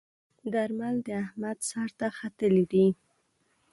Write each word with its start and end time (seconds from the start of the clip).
درمل 0.53 0.95
د 1.07 1.09
احمد 1.25 1.57
سر 1.69 1.89
ته 1.99 2.07
ختلي 2.17 2.65
ديی. 2.71 2.87